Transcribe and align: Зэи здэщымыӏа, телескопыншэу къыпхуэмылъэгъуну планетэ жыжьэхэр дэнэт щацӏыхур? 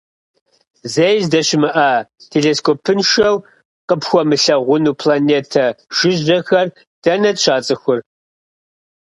Зэи 0.93 1.17
здэщымыӏа, 1.25 1.89
телескопыншэу 2.31 3.35
къыпхуэмылъэгъуну 3.87 4.97
планетэ 4.99 5.65
жыжьэхэр 5.95 6.67
дэнэт 7.03 7.37
щацӏыхур? 7.43 7.99